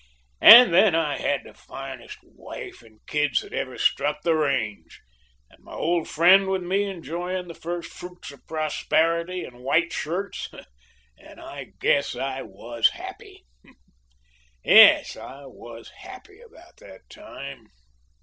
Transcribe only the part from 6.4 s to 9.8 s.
with me enjoying the first fruits of prosperity and